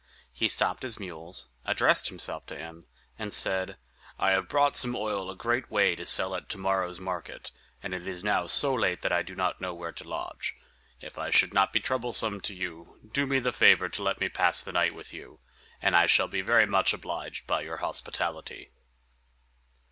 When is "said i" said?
3.31-4.31